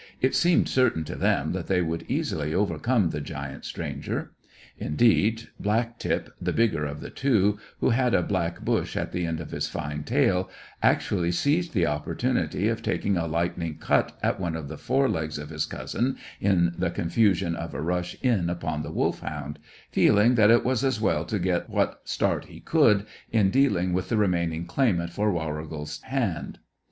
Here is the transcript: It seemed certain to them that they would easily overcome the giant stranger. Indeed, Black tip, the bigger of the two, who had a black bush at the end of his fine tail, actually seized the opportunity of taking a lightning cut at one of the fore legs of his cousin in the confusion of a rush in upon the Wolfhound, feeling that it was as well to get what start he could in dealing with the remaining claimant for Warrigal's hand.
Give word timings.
It 0.19 0.33
seemed 0.33 0.67
certain 0.67 1.03
to 1.03 1.15
them 1.15 1.51
that 1.51 1.67
they 1.67 1.79
would 1.83 2.05
easily 2.09 2.55
overcome 2.55 3.11
the 3.11 3.21
giant 3.21 3.65
stranger. 3.65 4.31
Indeed, 4.79 5.49
Black 5.59 5.99
tip, 5.99 6.33
the 6.41 6.51
bigger 6.53 6.85
of 6.85 7.01
the 7.01 7.11
two, 7.11 7.59
who 7.81 7.91
had 7.91 8.15
a 8.15 8.23
black 8.23 8.61
bush 8.61 8.97
at 8.97 9.11
the 9.11 9.27
end 9.27 9.39
of 9.39 9.51
his 9.51 9.67
fine 9.67 10.01
tail, 10.01 10.49
actually 10.81 11.31
seized 11.31 11.73
the 11.75 11.85
opportunity 11.85 12.67
of 12.67 12.81
taking 12.81 13.15
a 13.15 13.27
lightning 13.27 13.77
cut 13.79 14.17
at 14.23 14.39
one 14.39 14.55
of 14.55 14.69
the 14.69 14.77
fore 14.79 15.07
legs 15.07 15.37
of 15.37 15.51
his 15.51 15.67
cousin 15.67 16.17
in 16.39 16.73
the 16.79 16.89
confusion 16.89 17.55
of 17.55 17.75
a 17.75 17.79
rush 17.79 18.17
in 18.23 18.49
upon 18.49 18.81
the 18.81 18.91
Wolfhound, 18.91 19.59
feeling 19.91 20.33
that 20.33 20.49
it 20.49 20.65
was 20.65 20.83
as 20.83 20.99
well 20.99 21.25
to 21.25 21.37
get 21.37 21.69
what 21.69 22.01
start 22.09 22.45
he 22.45 22.59
could 22.59 23.05
in 23.31 23.51
dealing 23.51 23.93
with 23.93 24.09
the 24.09 24.17
remaining 24.17 24.65
claimant 24.65 25.11
for 25.13 25.31
Warrigal's 25.31 26.01
hand. 26.01 26.57